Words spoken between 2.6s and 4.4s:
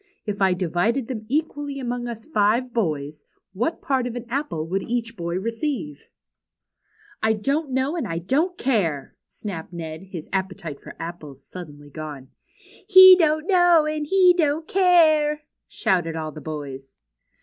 boys, what part of an